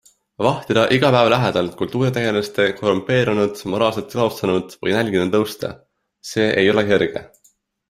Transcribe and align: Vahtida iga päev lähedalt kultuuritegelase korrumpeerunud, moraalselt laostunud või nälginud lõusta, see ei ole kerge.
Vahtida 0.43 0.85
iga 0.95 1.09
päev 1.15 1.27
lähedalt 1.33 1.75
kultuuritegelase 1.81 2.65
korrumpeerunud, 2.79 3.61
moraalselt 3.75 4.17
laostunud 4.21 4.75
või 4.87 4.97
nälginud 4.99 5.39
lõusta, 5.39 5.73
see 6.33 6.51
ei 6.65 6.75
ole 6.75 6.89
kerge. 6.93 7.27